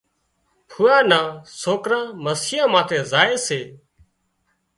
ڦوئا 0.71 0.97
نا 1.09 1.21
سوڪران 1.61 2.05
مسيان 2.23 2.67
ماٿي 2.73 2.99
زائي 3.11 3.35
سي 3.47 3.61